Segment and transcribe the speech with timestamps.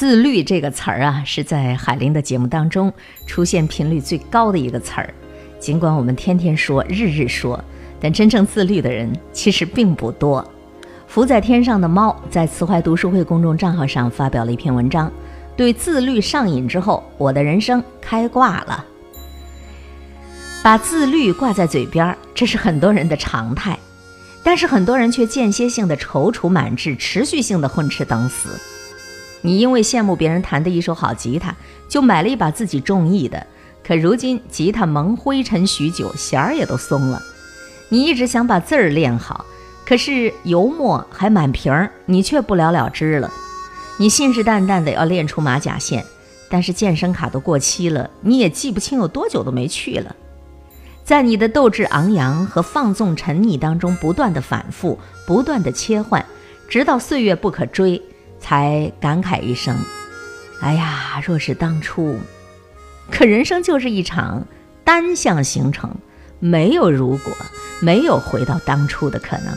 [0.00, 2.90] 自律这个词儿啊，是在海玲的节目当中
[3.26, 5.12] 出现频率最高的一个词儿。
[5.58, 7.62] 尽管我们天天说、日日说，
[8.00, 10.42] 但真正自律的人其实并不多。
[11.06, 15.12] 浮在天上的猫在慈怀读书会公众账号上发表了一篇文章，
[15.54, 18.82] 对自律上瘾之后，我的人生开挂了。
[20.62, 23.78] 把自律挂在嘴边，这是很多人的常态，
[24.42, 28.58] 但是很多人却间歇性的踌躇满志，持续性的混吃等死。
[29.42, 31.54] 你因为羡慕别人弹的一手好吉他，
[31.88, 33.46] 就买了一把自己中意的，
[33.82, 37.22] 可如今吉他蒙灰尘许久，弦儿也都松了。
[37.88, 39.44] 你一直想把字儿练好，
[39.86, 43.30] 可是油墨还满瓶儿，你却不了了之了。
[43.98, 46.04] 你信誓旦旦的要练出马甲线，
[46.48, 50.14] 但是健身卡都过期了，你也记不清有多久都没去了。
[51.02, 56.24] 在你的斗志昂扬和放纵沉溺当中，不断的反复，不断的切换，
[56.68, 58.00] 直到岁月不可追。
[58.50, 59.78] 才感慨一声
[60.60, 62.18] ：“哎呀，若是当初……
[63.08, 64.44] 可人生就是一场
[64.82, 65.94] 单向行程，
[66.40, 67.32] 没有如果，
[67.80, 69.54] 没有回到当初的可能。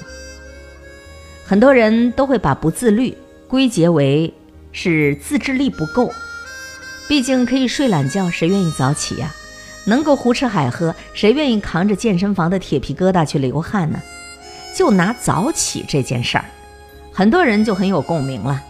[1.43, 4.31] 很多人都会把不自律归结为
[4.71, 6.13] 是自制力不够。
[7.07, 9.33] 毕竟可以睡懒觉，谁愿意早起呀？
[9.85, 13.99] 能够胡吃海喝，谁愿意扛着健身房的铁皮疙瘩去流汗呢？
[14.75, 16.45] 就拿早起这件事儿，
[17.11, 18.61] 很多人就很有共鸣了。”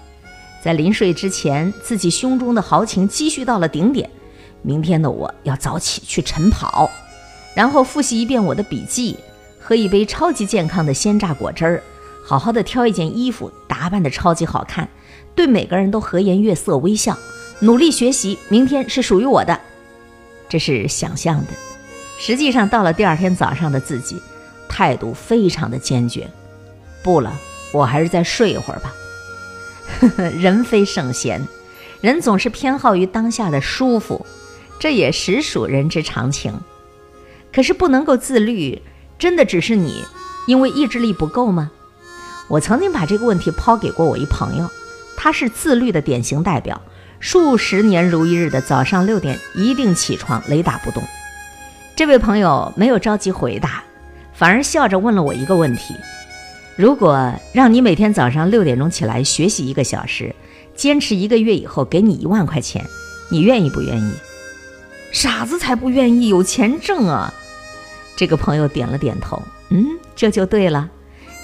[0.63, 4.09] 在临睡之前，自己胸中的豪情积蓄到了顶点。
[4.61, 6.89] 明天的我要早起去晨跑，
[7.53, 9.17] 然后复习一遍我的笔记，
[9.59, 11.83] 喝一杯超级健康的鲜榨果汁儿，
[12.25, 14.87] 好好的挑一件衣服，打扮的超级好看，
[15.35, 17.17] 对每个人都和颜悦色微笑，
[17.59, 18.39] 努力学习。
[18.47, 19.59] 明天是属于我的，
[20.47, 21.47] 这是想象的。
[22.17, 24.21] 实际上到了第二天早上的自己，
[24.69, 26.25] 态度非常的坚决。
[27.03, 27.33] 不了，
[27.73, 28.93] 我还是再睡一会儿吧。
[29.99, 31.47] 呵 呵人非圣贤，
[32.01, 34.25] 人总是偏好于当下的舒服，
[34.79, 36.59] 这也实属人之常情。
[37.53, 38.81] 可是不能够自律，
[39.19, 40.03] 真的只是你
[40.47, 41.71] 因为意志力不够吗？
[42.49, 44.69] 我曾经把这个问题抛给过我一朋友，
[45.15, 46.81] 他是自律的典型代表，
[47.19, 51.03] 数十年如一日的早上六点一定起床，雷打不动。
[51.95, 53.83] 这位朋友没有着急回答，
[54.33, 55.95] 反而笑着问了我一个问题。
[56.75, 60.33] 如果让你每天早上六点钟起来学习一个小时，
[60.75, 62.83] 坚持一个月以后给你一万块钱，
[63.29, 64.13] 你愿意不愿意？
[65.11, 67.31] 傻子才不愿意，有钱挣啊！
[68.15, 69.39] 这个朋友点了点头，
[69.69, 69.85] 嗯，
[70.15, 70.89] 这就对了。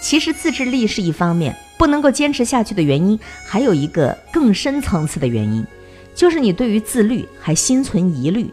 [0.01, 5.63] 其实自制力是一方面，不能够坚持下去的原因，还有一个更深层次的原因，
[6.16, 8.50] 就是你对于自律还心存疑虑。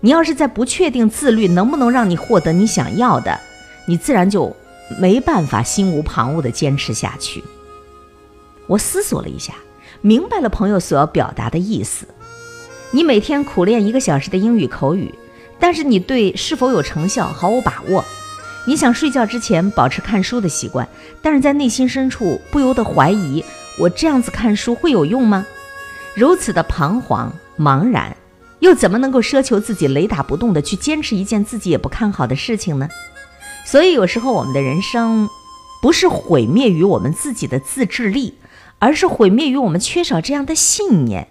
[0.00, 3.38] 你要是在不确定自律能不能让你获得你想要的，
[3.86, 4.54] 你自然就。
[5.00, 7.42] 没办法心无旁骛地坚持下去。
[8.66, 9.54] 我思索了一下，
[10.00, 12.06] 明白了朋友所要表达的意思。
[12.92, 15.12] 你每天苦练一个小时的英语口语，
[15.58, 18.04] 但是你对是否有成效毫无把握。
[18.64, 20.88] 你想睡觉之前保持看书的习惯，
[21.22, 23.44] 但是在内心深处不由得怀疑：
[23.78, 25.46] 我这样子看书会有用吗？
[26.14, 28.16] 如此的彷徨茫然，
[28.60, 32.88] 又怎么能够奢求自己雷打不动地去坚持一件自己也不看好的事情呢？
[33.66, 35.28] 所以有时候我们的人生，
[35.82, 38.34] 不是毁灭于我们自己的自制力，
[38.78, 41.26] 而是毁灭于我们缺少这样的信念。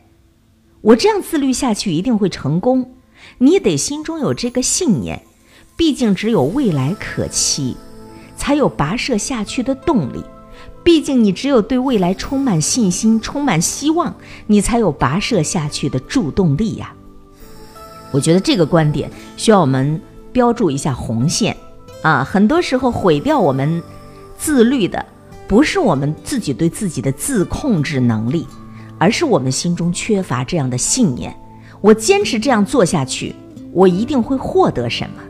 [0.81, 2.93] 我这样自律下去一定会成功，
[3.37, 5.23] 你得心中有这个信念。
[5.77, 7.77] 毕竟只有未来可期，
[8.35, 10.21] 才有跋涉下去的动力。
[10.83, 14.13] 毕竟你只有对未来充满信心、充满希望，
[14.47, 16.93] 你才有跋涉下去的助动力呀。
[18.11, 19.99] 我觉得这个观点需要我们
[20.31, 21.55] 标注一下红线。
[22.05, 23.81] 啊，很多时候毁掉我们
[24.37, 25.03] 自律的，
[25.47, 28.45] 不是我们自己对自己的自控制能力，
[28.99, 31.35] 而是我们心中缺乏这样的信念。
[31.81, 33.33] 我坚持这样做下去，
[33.71, 35.23] 我一定会获得什么？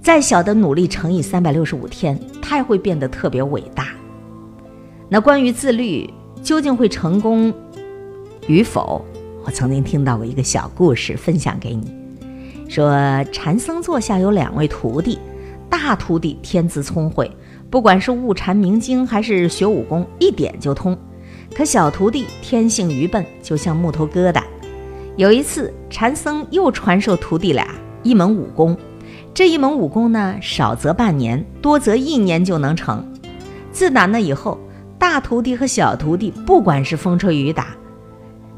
[0.00, 3.88] 再小的努力乘以三百六十五天，它也会变得特别伟大。
[5.08, 6.08] 那关于自律
[6.44, 7.52] 究竟会成功
[8.46, 9.04] 与否，
[9.44, 11.92] 我曾经听到过一个小故事，分享给你，
[12.68, 12.94] 说
[13.32, 15.18] 禅僧座下有两位徒弟。
[15.70, 17.30] 大徒弟天资聪慧，
[17.70, 20.98] 不管是悟禅明经还是学武功，一点就通。
[21.54, 24.42] 可小徒弟天性愚笨，就像木头疙瘩。
[25.16, 27.66] 有一次，禅僧又传授徒弟俩
[28.02, 28.76] 一门武功，
[29.32, 33.04] 这一门武功呢，少则半年，多则一年就能成。
[33.72, 34.58] 自打那以后，
[34.98, 37.68] 大徒弟和小徒弟不管是风吹雨打，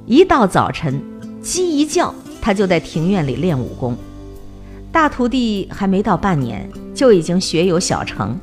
[0.06, 1.02] 一到早晨，
[1.40, 3.96] 鸡一叫，他就在庭院里练武功。
[4.92, 6.70] 大徒弟还没到半年。
[6.94, 8.38] 就已经学有小成，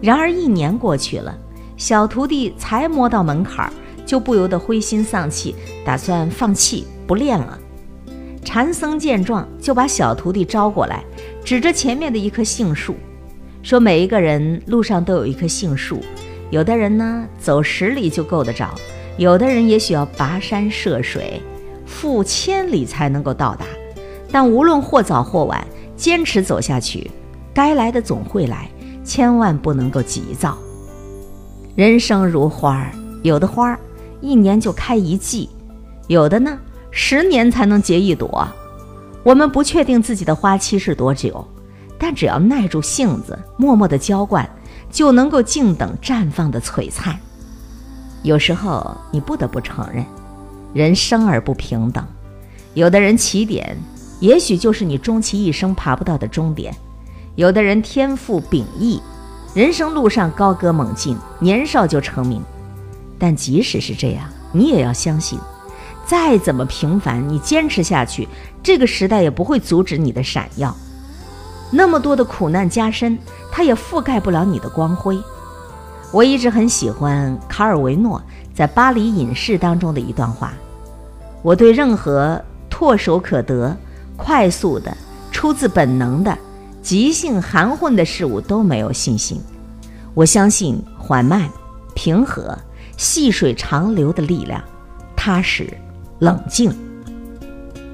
[0.00, 1.38] 然而一年过去了，
[1.76, 3.72] 小徒弟才摸到门槛儿，
[4.04, 5.54] 就不由得灰心丧气，
[5.84, 7.56] 打算放弃不练了。
[8.42, 11.04] 禅僧见状，就把小徒弟招过来，
[11.44, 12.96] 指着前面的一棵杏树，
[13.62, 16.00] 说：“每一个人路上都有一棵杏树，
[16.50, 18.74] 有的人呢走十里就够得着，
[19.16, 21.40] 有的人也许要跋山涉水，
[21.86, 23.66] 赴千里才能够到达。
[24.32, 25.64] 但无论或早或晚，
[25.96, 27.10] 坚持走下去，
[27.54, 28.68] 该来的总会来，
[29.04, 30.58] 千万不能够急躁。
[31.74, 32.92] 人生如花儿，
[33.22, 33.78] 有的花儿
[34.20, 35.48] 一年就开一季，
[36.08, 36.58] 有的呢。”
[36.94, 38.46] 十年才能结一朵，
[39.22, 41.42] 我们不确定自己的花期是多久，
[41.98, 44.46] 但只要耐住性子，默默的浇灌，
[44.90, 47.18] 就能够静等绽放的璀璨。
[48.22, 50.04] 有时候你不得不承认，
[50.74, 52.06] 人生而不平等，
[52.74, 53.74] 有的人起点
[54.22, 56.72] 也许就是你终其一生爬不到的终点，
[57.34, 59.02] 有的人天赋秉异，
[59.52, 62.40] 人生路上高歌猛进，年少就成名。
[63.18, 65.40] 但即使是这样，你也要相信。
[66.06, 68.28] 再怎么平凡，你坚持下去，
[68.62, 70.72] 这个时代也不会阻止你的闪耀。
[71.72, 73.18] 那么多的苦难加深，
[73.50, 75.20] 它也覆盖不了你的光辉。
[76.12, 78.22] 我一直很喜欢卡尔维诺
[78.54, 80.52] 在《巴黎隐士》当中的一段话：
[81.42, 82.40] 我对任何
[82.70, 83.76] 唾手可得、
[84.22, 84.96] 快速的、
[85.30, 86.38] 出自本能的、
[86.80, 89.40] 即兴含混的事物都没有信心。
[90.14, 91.48] 我相信缓慢、
[91.94, 92.56] 平和、
[92.96, 94.62] 细水长流的力量，
[95.16, 95.66] 踏实。
[96.20, 96.72] 冷静。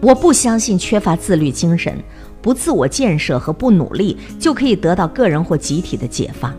[0.03, 1.99] 我不相信缺乏自律精神、
[2.43, 6.55] 不自我建设和不努力就可以得到个人或集体的解放。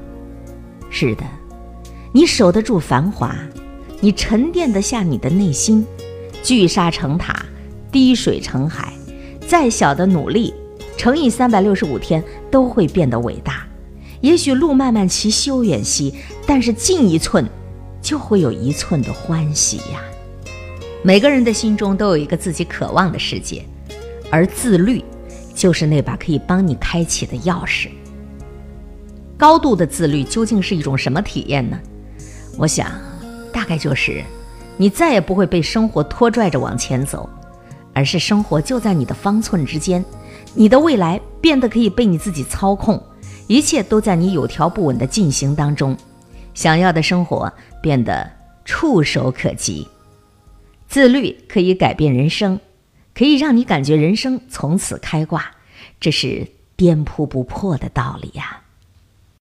[0.89, 1.23] 是的，
[2.11, 3.35] 你守得住繁华，
[4.01, 5.85] 你沉淀得下你的内心，
[6.41, 7.45] 聚沙成塔，
[7.91, 8.91] 滴水成海。
[9.49, 10.53] 再小的努力，
[10.95, 13.65] 乘以三百六十五天，都会变得伟大。
[14.21, 16.13] 也许路漫漫其修远兮，
[16.45, 17.43] 但是进一寸，
[17.99, 20.03] 就会有一寸的欢喜呀。
[21.01, 23.65] 每个人的心中都有一个自己渴望的世界，
[24.29, 25.03] 而自律
[25.55, 27.87] 就是那把可以帮你开启的钥匙。
[29.35, 31.79] 高度的自律究竟是一种什么体验呢？
[32.55, 32.91] 我想，
[33.51, 34.23] 大概就是
[34.77, 37.27] 你再也不会被生活拖拽着往前走，
[37.99, 40.05] 而是生活就在你的方寸之间，
[40.53, 43.03] 你的未来变得可以被你自己操控，
[43.45, 45.97] 一切都在你有条不紊的进行当中，
[46.53, 47.51] 想要的生活
[47.81, 48.31] 变得
[48.63, 49.85] 触手可及。
[50.87, 52.57] 自律可以改变人生，
[53.13, 55.51] 可以让你感觉人生从此开挂，
[55.99, 56.47] 这是
[56.77, 58.61] 颠扑不破的道理呀。